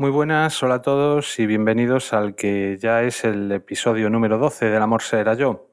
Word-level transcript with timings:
Muy 0.00 0.12
buenas, 0.12 0.62
hola 0.62 0.76
a 0.76 0.82
todos 0.82 1.40
y 1.40 1.46
bienvenidos 1.46 2.12
al 2.12 2.36
que 2.36 2.78
ya 2.78 3.02
es 3.02 3.24
el 3.24 3.50
episodio 3.50 4.08
número 4.08 4.38
12 4.38 4.66
del 4.66 4.80
Amor 4.80 5.02
será 5.02 5.34
yo. 5.34 5.72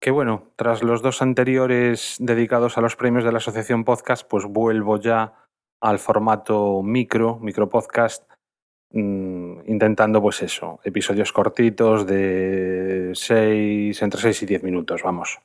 Que 0.00 0.10
bueno, 0.10 0.54
tras 0.56 0.82
los 0.82 1.02
dos 1.02 1.20
anteriores 1.20 2.16
dedicados 2.20 2.78
a 2.78 2.80
los 2.80 2.96
premios 2.96 3.22
de 3.22 3.32
la 3.32 3.36
Asociación 3.36 3.84
Podcast, 3.84 4.26
pues 4.26 4.46
vuelvo 4.46 4.98
ya 4.98 5.34
al 5.82 5.98
formato 5.98 6.82
micro, 6.82 7.38
micro 7.38 7.68
podcast, 7.68 8.24
mm, 8.92 9.68
intentando 9.68 10.22
pues 10.22 10.40
eso, 10.40 10.80
episodios 10.82 11.30
cortitos 11.30 12.06
de 12.06 13.10
6, 13.12 14.00
entre 14.00 14.22
6 14.22 14.42
y 14.42 14.46
10 14.46 14.62
minutos, 14.62 15.02
vamos. 15.02 15.38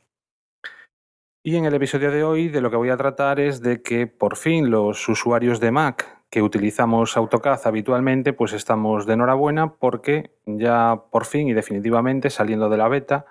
Y 1.44 1.58
en 1.58 1.66
el 1.66 1.74
episodio 1.74 2.12
de 2.12 2.24
hoy 2.24 2.48
de 2.48 2.62
lo 2.62 2.72
que 2.72 2.78
voy 2.78 2.92
a 2.92 2.98
tratar 2.98 3.42
es 3.42 3.60
de 3.60 3.82
que 3.82 4.08
por 4.08 4.38
fin 4.38 4.72
los 4.72 5.10
usuarios 5.10 5.60
de 5.60 5.72
Mac 5.72 6.19
que 6.30 6.42
utilizamos 6.42 7.18
AutoCAD 7.18 7.62
habitualmente, 7.66 8.34
pues 8.34 8.54
estamos 8.54 9.06
de 9.06 9.14
enhorabuena 9.14 9.74
porque 9.74 10.32
ya 10.46 11.04
por 11.12 11.26
fin 11.26 11.48
y 11.48 11.54
definitivamente 11.54 12.30
saliendo 12.30 12.70
de 12.70 12.78
la 12.78 12.88
beta 12.88 13.26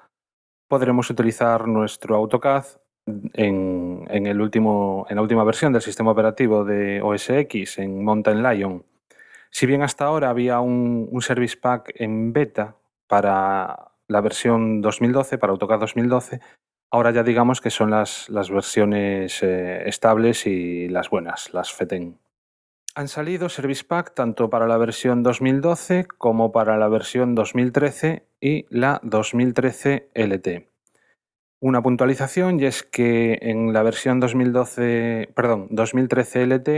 podremos 0.66 1.08
utilizar 1.08 1.68
nuestro 1.68 2.16
AutoCAD 2.16 2.64
en, 3.32 4.06
el 4.08 4.40
último, 4.40 5.06
en 5.08 5.16
la 5.16 5.22
última 5.22 5.44
versión 5.44 5.72
del 5.72 5.82
sistema 5.82 6.10
operativo 6.10 6.64
de 6.64 7.00
OS 7.00 7.30
X 7.30 7.78
en 7.78 8.04
Mountain 8.04 8.42
Lion. 8.42 8.84
Si 9.50 9.66
bien 9.66 9.82
hasta 9.82 10.04
ahora 10.04 10.28
había 10.28 10.60
un, 10.60 11.08
Service 11.22 11.56
Pack 11.56 11.92
en 11.94 12.32
beta 12.32 12.76
para 13.06 13.92
la 14.08 14.20
versión 14.20 14.82
2012, 14.82 15.38
para 15.38 15.52
AutoCAD 15.52 15.80
2012, 15.80 16.40
ahora 16.90 17.12
ya 17.12 17.22
digamos 17.22 17.60
que 17.60 17.70
son 17.70 17.90
las, 17.90 18.28
las 18.28 18.50
versiones 18.50 19.42
eh, 19.42 19.88
estables 19.88 20.46
y 20.46 20.88
las 20.88 21.08
buenas, 21.08 21.54
las 21.54 21.72
FETEN. 21.72 22.18
Han 22.98 23.06
salido 23.06 23.48
Service 23.48 23.84
Pack 23.84 24.12
tanto 24.12 24.50
para 24.50 24.66
la 24.66 24.76
versión 24.76 25.22
2012 25.22 26.08
como 26.18 26.50
para 26.50 26.76
la 26.78 26.88
versión 26.88 27.36
2013 27.36 28.26
y 28.40 28.66
la 28.70 28.98
2013 29.04 30.10
LT. 30.14 30.68
Una 31.60 31.80
puntualización 31.80 32.58
y 32.58 32.64
es 32.64 32.82
que 32.82 33.38
en 33.40 33.72
la 33.72 33.84
versión 33.84 34.18
2012, 34.18 35.30
perdón, 35.32 35.68
2013 35.70 36.46
LT 36.46 36.68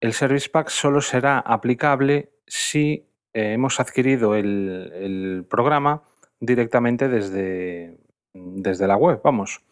el 0.00 0.14
Service 0.14 0.48
Pack 0.50 0.68
solo 0.68 1.00
será 1.00 1.38
aplicable 1.38 2.32
si 2.48 3.06
eh, 3.32 3.52
hemos 3.52 3.78
adquirido 3.78 4.34
el, 4.34 5.46
programa 5.48 6.02
directamente 6.40 7.08
desde, 7.08 8.00
desde 8.34 8.88
la 8.88 8.96
web, 8.96 9.20
vamos. 9.22 9.62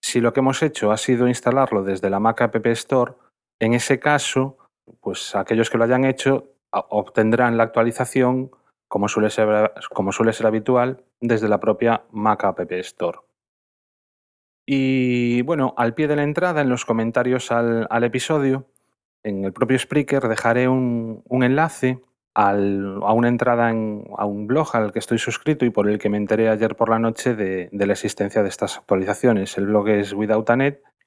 Si 0.00 0.20
lo 0.20 0.32
que 0.32 0.38
hemos 0.38 0.62
hecho 0.62 0.92
ha 0.92 0.96
sido 0.96 1.26
instalarlo 1.26 1.82
desde 1.82 2.10
la 2.10 2.20
Mac 2.20 2.42
App 2.42 2.64
Store, 2.66 3.14
en 3.58 3.74
ese 3.74 3.98
caso 3.98 4.58
pues 5.00 5.34
aquellos 5.34 5.70
que 5.70 5.78
lo 5.78 5.84
hayan 5.84 6.04
hecho 6.04 6.52
obtendrán 6.70 7.56
la 7.56 7.64
actualización, 7.64 8.50
como 8.88 9.08
suele 9.08 9.30
ser, 9.30 9.72
como 9.92 10.12
suele 10.12 10.32
ser 10.32 10.46
habitual, 10.46 11.04
desde 11.20 11.48
la 11.48 11.60
propia 11.60 12.04
Mac 12.10 12.44
App 12.44 12.70
Store. 12.72 13.18
Y 14.66 15.42
bueno, 15.42 15.74
al 15.76 15.94
pie 15.94 16.08
de 16.08 16.16
la 16.16 16.24
entrada, 16.24 16.60
en 16.60 16.68
los 16.68 16.84
comentarios 16.84 17.52
al, 17.52 17.86
episodio, 18.02 18.66
en 19.22 19.44
el 19.44 19.52
propio 19.52 19.78
Spreaker 19.78 20.28
dejaré 20.28 20.68
un, 20.68 21.22
enlace 21.30 22.00
a 22.34 22.52
una 22.52 23.28
entrada 23.28 23.68
a 23.70 24.26
un 24.26 24.46
blog 24.46 24.74
al 24.74 24.92
que 24.92 24.98
estoy 24.98 25.18
suscrito 25.18 25.64
y 25.64 25.70
por 25.70 25.88
el 25.88 25.98
que 25.98 26.10
me 26.10 26.16
enteré 26.16 26.48
ayer 26.48 26.74
por 26.76 26.90
la 26.90 26.98
noche 26.98 27.34
de, 27.34 27.68
de 27.72 27.86
la 27.86 27.92
existencia 27.92 28.42
de 28.42 28.48
estas 28.48 28.78
actualizaciones. 28.78 29.56
El 29.56 29.66
blog 29.66 29.88
es 29.88 30.12
Without 30.12 30.50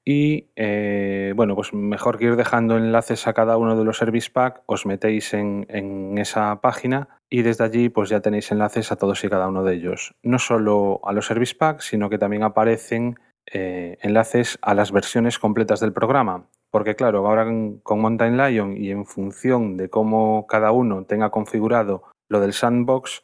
y 0.04 0.50
eh, 0.56 1.32
bueno, 1.36 1.54
pues 1.54 1.72
mejor 1.74 2.18
que 2.18 2.24
ir 2.24 2.36
dejando 2.36 2.76
enlaces 2.76 3.26
a 3.26 3.34
cada 3.34 3.56
uno 3.56 3.76
de 3.76 3.84
los 3.84 3.98
Service 3.98 4.30
Pack, 4.30 4.62
os 4.66 4.86
metéis 4.86 5.34
en, 5.34 6.18
esa 6.18 6.60
página 6.60 7.08
y 7.28 7.42
desde 7.42 7.64
allí 7.64 7.88
pues 7.88 8.08
ya 8.08 8.20
tenéis 8.20 8.50
enlaces 8.50 8.92
a 8.92 8.96
todos 8.96 9.22
y 9.24 9.28
cada 9.28 9.48
uno 9.48 9.62
de 9.62 9.74
ellos. 9.74 10.14
No 10.22 10.38
solo 10.38 11.00
a 11.04 11.12
los 11.12 11.26
Service 11.26 11.54
Pack, 11.54 11.80
sino 11.80 12.08
que 12.08 12.18
también 12.18 12.42
aparecen 12.42 13.18
eh, 13.52 13.98
enlaces 14.00 14.58
a 14.62 14.74
las 14.74 14.92
versiones 14.92 15.38
completas 15.38 15.80
del 15.80 15.92
programa. 15.92 16.48
Porque 16.70 16.94
claro, 16.94 17.26
ahora 17.26 17.46
con 17.82 18.00
Mountain 18.00 18.36
Lion 18.36 18.76
y 18.76 18.90
en 18.90 19.04
función 19.04 19.76
de 19.76 19.90
cómo 19.90 20.46
cada 20.46 20.70
uno 20.72 21.04
tenga 21.04 21.30
configurado 21.30 22.04
lo 22.28 22.40
del 22.40 22.52
sandbox, 22.52 23.22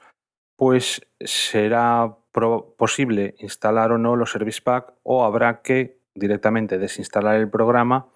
pues 0.56 1.06
será 1.20 2.16
posible 2.76 3.34
instalar 3.38 3.92
o 3.92 3.98
no 3.98 4.16
los 4.16 4.32
Service 4.32 4.60
Pack 4.62 4.92
o 5.02 5.24
habrá 5.24 5.62
que 5.62 6.00
directamente 6.16 6.78
desinstalar 6.78 7.36
el 7.36 7.48
programa 7.48 8.08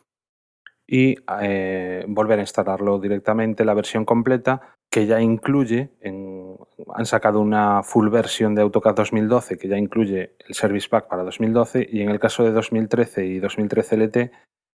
y 0.86 1.14
eh, 1.40 2.04
volver 2.08 2.40
a 2.40 2.42
instalarlo 2.42 2.98
directamente, 2.98 3.64
la 3.64 3.74
versión 3.74 4.04
completa, 4.04 4.60
que 4.90 5.06
ya 5.06 5.20
incluye, 5.20 5.90
han 6.02 7.06
sacado 7.06 7.40
una 7.40 7.84
full 7.84 8.08
versión 8.08 8.56
de 8.56 8.62
AutoCAD 8.62 8.96
2012 8.96 9.56
que 9.56 9.68
ya 9.68 9.78
incluye 9.78 10.34
el 10.48 10.54
Service 10.54 10.88
Pack 10.88 11.06
para 11.06 11.22
2012 11.22 11.88
y 11.88 12.00
en 12.02 12.10
el 12.10 12.18
caso 12.18 12.42
de 12.42 12.50
2013 12.50 13.24
y 13.24 13.38
2013 13.38 13.96
LT 13.96 14.16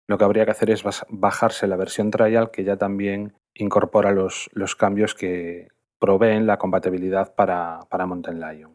lo 0.08 0.18
que 0.18 0.24
habría 0.24 0.46
que 0.46 0.52
hacer 0.52 0.70
es 0.70 0.84
bajarse 1.10 1.68
la 1.68 1.76
versión 1.76 2.12
trial 2.12 2.52
que 2.52 2.64
ya 2.64 2.78
también 2.78 3.34
incorpora 3.54 4.12
los, 4.12 4.50
los 4.54 4.76
cambios 4.76 5.16
que 5.16 5.70
proveen 6.00 6.46
la 6.46 6.58
compatibilidad 6.58 7.34
para, 7.36 7.80
para 7.90 8.06
Mountain 8.06 8.40
Lion. 8.40 8.75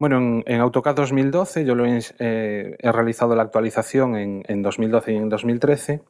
Bueno, 0.00 0.42
en, 0.46 0.60
AutoCAD 0.62 0.94
2012 0.94 1.66
yo 1.66 1.74
lo 1.74 1.84
he, 1.84 2.00
eh, 2.20 2.74
realizado 2.80 3.36
la 3.36 3.42
actualización 3.42 4.16
en, 4.16 4.62
2012 4.62 5.12
y 5.12 5.16
en 5.16 5.28
2013. 5.28 6.02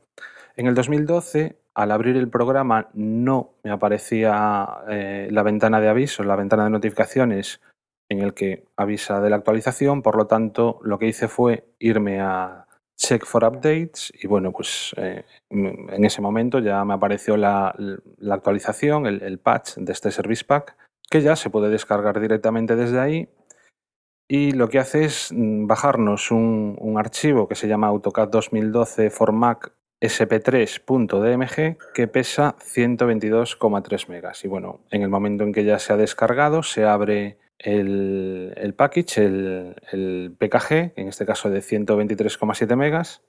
En 0.56 0.66
el 0.68 0.76
2012, 0.76 1.56
al 1.74 1.90
abrir 1.90 2.16
el 2.16 2.28
programa, 2.28 2.88
no 2.94 3.54
me 3.64 3.72
aparecía 3.72 4.68
eh, 4.88 5.26
la 5.32 5.42
ventana 5.42 5.80
de 5.80 5.88
aviso, 5.88 6.22
la 6.22 6.36
ventana 6.36 6.64
de 6.64 6.70
notificaciones 6.70 7.60
en 8.08 8.20
el 8.20 8.32
que 8.32 8.64
avisa 8.76 9.20
de 9.20 9.30
la 9.30 9.36
actualización. 9.36 10.02
Por 10.02 10.16
lo 10.16 10.28
tanto, 10.28 10.78
lo 10.84 11.00
que 11.00 11.08
hice 11.08 11.26
fue 11.26 11.64
irme 11.80 12.20
a 12.20 12.68
Check 12.96 13.26
for 13.26 13.42
Updates 13.42 14.12
y 14.22 14.28
bueno, 14.28 14.52
pues 14.52 14.94
eh, 14.98 15.24
en 15.50 16.04
ese 16.04 16.22
momento 16.22 16.60
ya 16.60 16.84
me 16.84 16.94
apareció 16.94 17.36
la, 17.36 17.74
actualización, 18.30 19.06
el 19.06 19.38
patch 19.40 19.78
de 19.78 19.92
este 19.92 20.12
Service 20.12 20.44
Pack, 20.44 20.76
que 21.10 21.22
ya 21.22 21.34
se 21.34 21.50
puede 21.50 21.70
descargar 21.70 22.20
directamente 22.20 22.76
desde 22.76 23.00
ahí 23.00 23.28
y 24.32 24.52
lo 24.52 24.68
que 24.68 24.78
hace 24.78 25.04
es 25.06 25.32
mm, 25.32 25.66
bajarnos 25.66 26.30
un, 26.30 26.94
archivo 26.96 27.48
que 27.48 27.56
se 27.56 27.66
llama 27.66 27.88
AutoCAD 27.88 28.28
2012 28.28 29.10
for 29.10 29.32
Mac 29.32 29.72
sp3.dmg 30.00 31.76
que 31.92 32.06
pesa 32.06 32.54
122,3 32.58 34.08
megas. 34.08 34.44
Y 34.44 34.48
bueno, 34.48 34.84
en 34.92 35.02
el 35.02 35.08
momento 35.08 35.42
en 35.42 35.52
que 35.52 35.64
ya 35.64 35.80
se 35.80 35.92
ha 35.92 35.96
descargado, 35.96 36.62
se 36.62 36.84
abre 36.84 37.38
el, 37.58 38.72
package, 38.76 39.18
el, 39.18 39.74
el, 39.90 40.36
PKG, 40.38 40.92
en 40.94 41.08
este 41.08 41.26
caso 41.26 41.50
de 41.50 41.58
123,7 41.58 42.76
megas. 42.76 43.24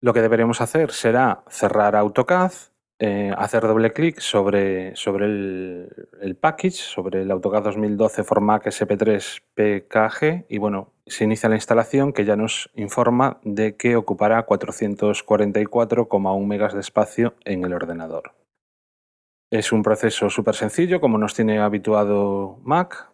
Lo 0.00 0.14
que 0.14 0.22
deberemos 0.22 0.62
hacer 0.62 0.92
será 0.92 1.44
cerrar 1.50 1.94
AutoCAD, 1.94 2.52
eh, 3.00 3.32
hacer 3.38 3.62
doble 3.62 3.92
clic 3.92 4.18
sobre, 4.18 4.96
sobre 4.96 5.26
el, 5.26 6.36
package, 6.40 6.74
sobre 6.74 7.22
el 7.22 7.30
AutoCAD 7.30 7.62
2012 7.62 8.24
Formac 8.24 8.66
SP3 8.66 9.40
PKG 9.54 10.46
y 10.48 10.58
bueno, 10.58 10.94
se 11.06 11.22
inicia 11.22 11.48
la 11.48 11.54
instalación 11.54 12.12
que 12.12 12.24
ya 12.24 12.34
nos 12.34 12.72
informa 12.74 13.38
de 13.44 13.76
que 13.76 13.94
ocupará 13.94 14.44
444,1 14.44 16.44
megas 16.44 16.74
de 16.74 16.80
espacio 16.80 17.36
en 17.44 17.64
el 17.64 17.72
ordenador. 17.72 18.32
Es 19.52 19.70
un 19.70 19.84
proceso 19.84 20.28
súper 20.28 20.56
sencillo, 20.56 21.00
como 21.00 21.18
nos 21.18 21.34
tiene 21.34 21.60
habituado 21.60 22.58
Mac. 22.64 23.12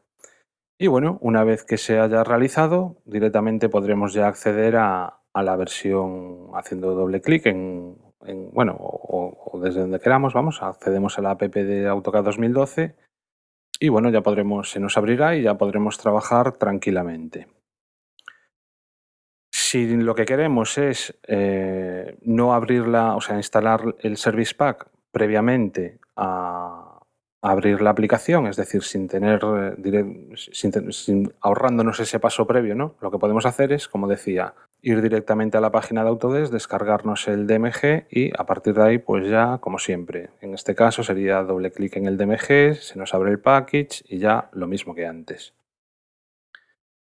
Y 0.79 0.87
bueno, 0.87 1.19
una 1.21 1.45
vez 1.45 1.63
que 1.63 1.77
se 1.77 2.01
haya 2.01 2.25
realizado, 2.25 3.03
directamente 3.05 3.69
podremos 3.69 4.15
ya 4.15 4.29
acceder 4.29 4.77
a, 4.77 5.21
a 5.35 5.43
la 5.43 5.57
versión 5.57 6.49
haciendo 6.55 6.95
doble 6.95 7.21
clic 7.21 7.45
en 7.47 7.99
bueno, 8.53 8.77
o, 8.79 9.59
desde 9.63 9.81
donde 9.81 10.01
queramos, 10.01 10.33
vamos, 10.33 10.63
accedemos 10.63 11.19
a 11.19 11.23
la 11.23 11.33
app 11.33 11.43
de 11.43 11.87
AutoCAD 11.87 12.25
2012 12.25 12.95
y 13.81 13.89
bueno, 13.89 14.11
ya 14.11 14.23
podremos, 14.23 14.71
se 14.71 14.81
nos 14.81 14.97
abrirá 14.97 15.37
y 15.37 15.43
ya 15.43 15.59
podremos 15.59 15.99
trabajar 15.99 16.53
tranquilamente. 16.53 17.49
Si 19.53 19.87
lo 19.97 20.15
que 20.15 20.25
queremos 20.25 20.79
es 20.79 21.19
eh, 21.27 22.17
no 22.23 22.55
abrirla, 22.55 23.17
o 23.17 23.21
sea, 23.21 23.37
instalar 23.37 23.97
el 24.01 24.17
Service 24.17 24.55
Pack 24.55 24.89
previamente 25.11 25.99
a, 26.17 27.01
abrir 27.43 27.83
la 27.83 27.91
aplicación, 27.91 28.47
es 28.47 28.57
decir, 28.57 28.83
sin 28.83 29.07
tener, 29.07 29.41
sin, 30.37 31.35
ahorrándonos 31.43 32.01
ese 32.01 32.19
paso 32.19 32.47
previo, 32.47 32.75
¿no? 32.75 32.95
Lo 33.03 33.11
que 33.11 33.19
podemos 33.19 33.45
hacer 33.45 33.71
es, 33.73 33.87
como 33.87 34.09
decía, 34.09 34.55
ir 34.85 35.01
directamente 35.01 35.57
a 35.57 35.61
la 35.61 35.73
página 35.73 36.03
de 36.03 36.11
Autodesk, 36.11 36.53
descargarnos 36.53 37.27
el 37.27 37.47
DMG 37.47 38.07
y 38.11 38.31
a 38.39 38.45
partir 38.45 38.75
de 38.75 38.83
ahí, 38.83 38.99
pues 38.99 39.29
ya, 39.29 39.59
como 39.59 39.79
siempre, 39.79 40.31
en 40.43 40.53
este 40.53 40.75
caso 40.75 41.03
sería 41.03 41.43
doble 41.43 41.73
clic 41.73 41.97
en 41.97 42.07
el 42.07 42.19
DMG, 42.19 42.77
se 42.77 42.99
nos 42.99 43.15
abre 43.15 43.31
el 43.31 43.41
package 43.41 44.05
y 44.07 44.19
ya 44.19 44.51
lo 44.53 44.67
mismo 44.67 44.95
que 44.95 45.07
antes. 45.07 45.55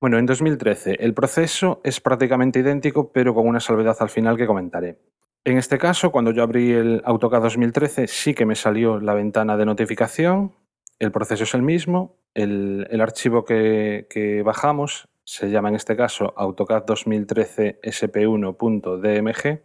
Bueno, 0.01 0.17
en 0.17 0.25
2013 0.25 0.97
el 0.99 1.13
proceso 1.13 1.79
es 1.83 2.01
prácticamente 2.01 2.59
idéntico, 2.59 3.11
pero 3.11 3.33
con 3.33 3.47
una 3.47 3.59
salvedad 3.59 3.95
al 3.99 4.09
final 4.09 4.37
que 4.37 4.47
comentaré. 4.47 4.97
En 5.43 5.57
este 5.57 5.77
caso, 5.77 6.11
cuando 6.11 6.31
yo 6.31 6.43
abrí 6.43 6.71
el 6.73 7.01
AutoCAD 7.05 7.43
2013, 7.43 8.07
sí 8.07 8.33
que 8.33 8.45
me 8.45 8.55
salió 8.55 8.99
la 8.99 9.13
ventana 9.13 9.55
de 9.55 9.65
notificación. 9.65 10.51
El 10.99 11.11
proceso 11.11 11.45
es 11.45 11.53
el 11.53 11.61
mismo. 11.61 12.17
El, 12.33 12.99
archivo 12.99 13.45
que, 13.45 14.41
bajamos 14.43 15.07
se 15.27 15.49
llama 15.49 15.69
en 15.69 15.75
este 15.75 15.97
caso 15.97 16.33
AutoCAD 16.37 16.85
2013 16.85 17.81
sp1.dmg, 17.81 19.61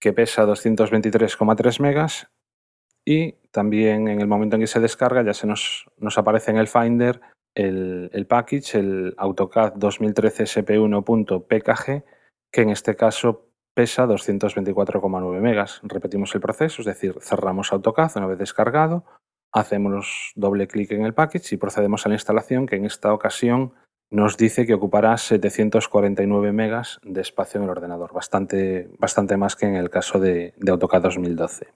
que 0.00 0.12
pesa 0.12 0.46
223,3 0.46 1.80
megas. 1.80 2.30
Y 3.04 3.32
también 3.50 4.08
en 4.08 4.20
el 4.20 4.28
momento 4.28 4.56
en 4.56 4.62
que 4.62 4.66
se 4.68 4.80
descarga 4.80 5.22
ya 5.22 5.34
se 5.34 5.46
nos, 5.46 5.86
aparece 6.16 6.52
en 6.52 6.58
el 6.58 6.68
Finder 6.68 7.20
el, 7.54 8.08
el 8.12 8.26
package, 8.26 8.76
el 8.76 9.14
AutoCAD 9.18 9.74
2013 9.74 10.44
sp1.pkg, 10.44 12.04
que 12.52 12.62
en 12.62 12.70
este 12.70 12.94
caso 12.94 13.50
pesa 13.74 14.06
224,9 14.06 15.40
megas. 15.40 15.80
Repetimos 15.82 16.32
el 16.36 16.40
proceso, 16.40 16.82
es 16.82 16.86
decir, 16.86 17.16
cerramos 17.20 17.72
AutoCAD 17.72 18.12
una 18.16 18.28
vez 18.28 18.38
descargado, 18.38 19.04
hacemos 19.52 20.32
doble 20.36 20.68
clic 20.68 20.92
en 20.92 21.04
el 21.04 21.14
package 21.14 21.54
y 21.54 21.56
procedemos 21.56 22.06
a 22.06 22.08
la 22.10 22.14
instalación 22.14 22.66
que 22.66 22.76
en 22.76 22.84
esta 22.84 23.12
ocasión 23.12 23.74
nos 24.10 24.36
dice 24.36 24.66
que 24.66 24.74
ocupará 24.74 25.16
749 25.16 26.52
megas 26.52 27.00
de 27.02 27.20
espacio 27.20 27.58
en 27.58 27.64
el 27.64 27.70
ordenador, 27.70 28.12
bastante, 28.12 28.88
bastante 28.98 29.36
más 29.36 29.56
que 29.56 29.66
en 29.66 29.76
el 29.76 29.90
caso 29.90 30.20
de, 30.20 30.54
de 30.56 30.70
AutoCAD 30.72 31.02
2012. 31.02 31.68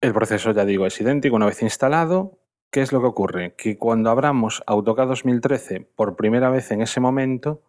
El 0.00 0.12
proceso, 0.12 0.52
ya 0.52 0.64
digo, 0.64 0.86
es 0.86 1.00
idéntico 1.00 1.36
una 1.36 1.46
vez 1.46 1.62
instalado. 1.62 2.38
¿Qué 2.70 2.82
es 2.82 2.92
lo 2.92 3.00
que 3.00 3.06
ocurre? 3.06 3.54
Que 3.56 3.78
cuando 3.78 4.10
abramos 4.10 4.62
AutoCAD 4.66 5.08
2013 5.08 5.80
por 5.80 6.16
primera 6.16 6.50
vez 6.50 6.70
en 6.72 6.82
ese 6.82 7.00
momento, 7.00 7.62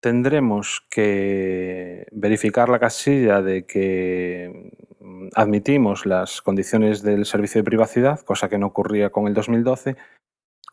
tendremos 0.00 0.86
que 0.90 2.06
verificar 2.12 2.68
la 2.68 2.78
casilla 2.78 3.40
de 3.40 3.64
que 3.64 4.70
admitimos 5.34 6.04
las 6.04 6.42
condiciones 6.42 7.02
del 7.02 7.24
servicio 7.24 7.60
de 7.60 7.64
privacidad, 7.64 8.20
cosa 8.20 8.50
que 8.50 8.58
no 8.58 8.66
ocurría 8.66 9.10
con 9.10 9.26
el 9.26 9.34
2012, 9.34 9.96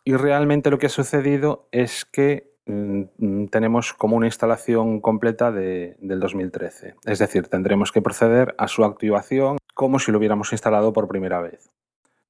y 0.04 0.14
realmente 0.14 0.70
lo 0.70 0.78
que 0.78 0.86
ha 0.86 0.90
sucedido 0.90 1.68
es 1.72 2.04
que 2.04 2.54
mm, 2.66 3.02
mm, 3.18 3.46
tenemos 3.48 3.92
como 3.92 4.16
una 4.16 4.26
instalación 4.26 5.00
completa 5.00 5.52
del 5.52 6.20
2013. 6.20 6.94
Es 7.04 7.18
decir, 7.18 7.48
tendremos 7.48 7.92
que 7.92 8.02
proceder 8.02 8.54
a 8.58 8.68
su 8.68 8.84
activación 8.84 9.58
como 9.74 9.98
si 9.98 10.12
lo 10.12 10.18
hubiéramos 10.18 10.52
instalado 10.52 10.92
por 10.92 11.08
primera 11.08 11.40
vez. 11.40 11.70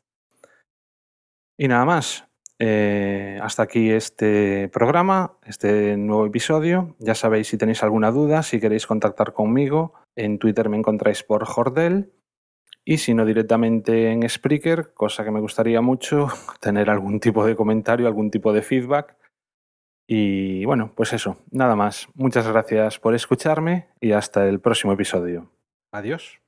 Y 1.59 1.69
nada 1.69 1.85
más. 1.85 2.27
Eh, 2.63 3.39
hasta 3.43 3.63
aquí 3.63 3.91
este 3.91 4.69
programa, 4.69 5.39
este 5.47 5.97
nuevo 5.97 6.27
episodio. 6.27 6.95
Ya 6.99 7.15
sabéis 7.15 7.49
si 7.49 7.57
tenéis 7.57 7.83
alguna 7.83 8.11
duda, 8.11 8.43
si 8.43 8.61
queréis 8.61 8.87
contactar 8.87 9.33
conmigo, 9.33 9.95
en 10.15 10.39
Twitter 10.39 10.69
me 10.69 10.77
encontráis 10.77 11.23
por 11.23 11.47
Jordel 11.47 12.13
y 12.85 12.99
si 12.99 13.15
no 13.15 13.25
directamente 13.25 14.11
en 14.11 14.29
Spreaker, 14.29 14.93
cosa 14.93 15.25
que 15.25 15.31
me 15.31 15.41
gustaría 15.41 15.81
mucho, 15.81 16.29
tener 16.61 16.91
algún 16.91 17.19
tipo 17.19 17.47
de 17.47 17.57
comentario, 17.57 18.07
algún 18.07 18.31
tipo 18.31 18.53
de 18.53 18.61
feedback. 18.61 19.17
Y 20.13 20.65
bueno, 20.65 20.91
pues 20.97 21.13
eso, 21.13 21.37
nada 21.53 21.77
más. 21.77 22.09
Muchas 22.15 22.45
gracias 22.49 22.99
por 22.99 23.15
escucharme 23.15 23.87
y 24.01 24.11
hasta 24.11 24.49
el 24.49 24.59
próximo 24.59 24.93
episodio. 24.93 25.53
Adiós. 25.93 26.41